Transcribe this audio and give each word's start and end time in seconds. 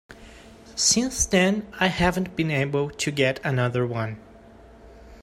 Since 0.75 1.27
then 1.27 1.71
I 1.79 1.85
haven't 1.85 2.35
been 2.35 2.49
able 2.49 2.89
to 2.89 3.11
get 3.11 3.39
another 3.45 3.85
one. 3.85 4.17